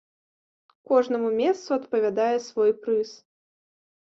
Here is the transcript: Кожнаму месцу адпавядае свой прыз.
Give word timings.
Кожнаму 0.91 1.29
месцу 1.41 1.69
адпавядае 1.79 2.33
свой 2.47 2.71
прыз. 2.87 3.09